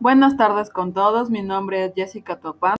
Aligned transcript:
Buenas 0.00 0.36
tardes 0.36 0.70
con 0.70 0.92
todos, 0.92 1.28
mi 1.28 1.42
nombre 1.42 1.84
es 1.84 1.92
Jessica 1.92 2.38
Topán 2.38 2.76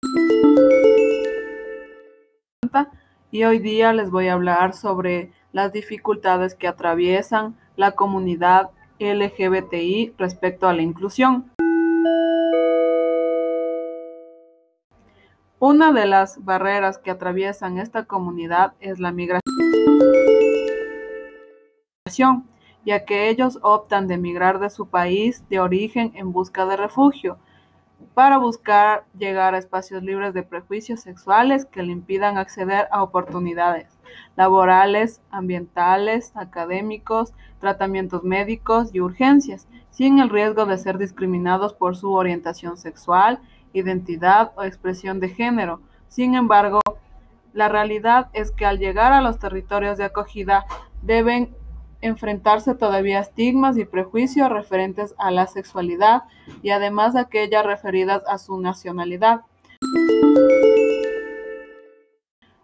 y 3.32 3.42
hoy 3.42 3.58
día 3.58 3.92
les 3.92 4.12
voy 4.12 4.28
a 4.28 4.34
hablar 4.34 4.72
sobre 4.72 5.32
las 5.50 5.72
dificultades 5.72 6.54
que 6.54 6.68
atraviesan 6.68 7.56
la 7.74 7.96
comunidad 7.96 8.70
LGBTI 9.00 10.14
respecto 10.16 10.68
a 10.68 10.74
la 10.74 10.82
inclusión. 10.82 11.50
Una 15.58 15.92
de 15.92 16.06
las 16.06 16.44
barreras 16.44 16.98
que 16.98 17.10
atraviesan 17.10 17.78
esta 17.78 18.04
comunidad 18.04 18.74
es 18.78 19.00
la 19.00 19.10
migración, 19.10 19.42
ya 22.84 23.04
que 23.04 23.28
ellos 23.28 23.58
optan 23.62 24.06
de 24.06 24.14
emigrar 24.14 24.58
de 24.58 24.70
su 24.70 24.88
país 24.88 25.44
de 25.48 25.60
origen 25.60 26.12
en 26.14 26.32
busca 26.32 26.66
de 26.66 26.76
refugio, 26.76 27.38
para 28.14 28.38
buscar 28.38 29.04
llegar 29.16 29.54
a 29.54 29.58
espacios 29.58 30.02
libres 30.02 30.34
de 30.34 30.42
prejuicios 30.42 31.00
sexuales 31.00 31.64
que 31.64 31.82
le 31.82 31.92
impidan 31.92 32.38
acceder 32.38 32.88
a 32.90 33.02
oportunidades 33.02 33.98
laborales, 34.36 35.20
ambientales, 35.30 36.32
académicos, 36.34 37.34
tratamientos 37.60 38.22
médicos 38.24 38.90
y 38.92 39.00
urgencias, 39.00 39.68
sin 39.90 40.18
el 40.18 40.30
riesgo 40.30 40.66
de 40.66 40.78
ser 40.78 40.98
discriminados 40.98 41.74
por 41.74 41.96
su 41.96 42.12
orientación 42.12 42.76
sexual, 42.76 43.40
identidad 43.72 44.52
o 44.56 44.62
expresión 44.62 45.20
de 45.20 45.28
género. 45.28 45.80
Sin 46.08 46.34
embargo, 46.34 46.80
la 47.52 47.68
realidad 47.68 48.28
es 48.32 48.50
que 48.52 48.66
al 48.66 48.78
llegar 48.78 49.12
a 49.12 49.20
los 49.20 49.38
territorios 49.38 49.98
de 49.98 50.04
acogida 50.04 50.64
deben 51.02 51.54
enfrentarse 52.00 52.74
todavía 52.74 53.18
a 53.18 53.22
estigmas 53.22 53.76
y 53.76 53.84
prejuicios 53.84 54.50
referentes 54.50 55.14
a 55.18 55.30
la 55.30 55.46
sexualidad 55.46 56.22
y 56.62 56.70
además 56.70 57.16
aquellas 57.16 57.64
referidas 57.64 58.22
a 58.28 58.38
su 58.38 58.60
nacionalidad. 58.60 59.42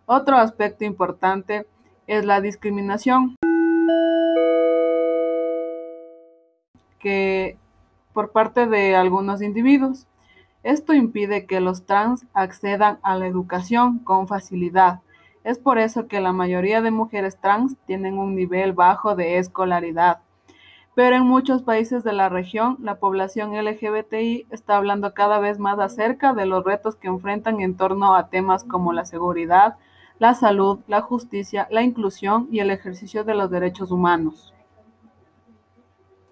Otro 0.07 0.37
aspecto 0.37 0.85
importante 0.85 1.67
es 2.07 2.25
la 2.25 2.41
discriminación 2.41 3.37
que 6.99 7.59
por 8.15 8.33
parte 8.33 8.67
de 8.67 8.97
algunos 8.97 9.43
individuos. 9.43 10.07
Esto 10.63 10.95
impide 10.95 11.45
que 11.45 11.61
los 11.61 11.85
trans 11.85 12.27
accedan 12.33 12.99
a 13.03 13.17
la 13.17 13.27
educación 13.27 13.99
con 13.99 14.29
facilidad. 14.29 15.01
Es 15.45 15.59
por 15.59 15.79
eso 15.79 16.09
que 16.09 16.21
la 16.23 16.33
mayoría 16.33 16.81
de 16.81 16.91
mujeres 16.91 17.39
trans 17.39 17.77
tienen 17.87 18.19
un 18.19 18.35
nivel 18.35 18.73
bajo 18.73 19.15
de 19.15 19.39
escolaridad. 19.39 20.21
Pero 20.95 21.17
en 21.17 21.25
muchos 21.25 21.63
países 21.63 22.03
de 22.03 22.13
la 22.13 22.29
región, 22.29 22.79
la 22.81 22.99
población 22.99 23.53
LGBTI 23.55 24.47
está 24.51 24.77
hablando 24.77 25.13
cada 25.13 25.41
vez 25.41 25.59
más 25.59 25.79
acerca 25.79 26.33
de 26.33 26.47
los 26.47 26.65
retos 26.65 26.97
que 26.97 27.09
enfrentan 27.09 27.61
en 27.61 27.77
torno 27.77 28.15
a 28.15 28.29
temas 28.31 28.65
como 28.65 28.93
la 28.93 29.05
seguridad, 29.05 29.77
la 30.19 30.35
salud, 30.35 30.79
la 30.87 31.03
justicia, 31.03 31.69
la 31.71 31.83
inclusión 31.83 32.49
y 32.51 32.61
el 32.61 32.71
ejercicio 32.71 33.25
de 33.25 33.35
los 33.35 33.51
derechos 33.51 33.91
humanos. 33.91 34.55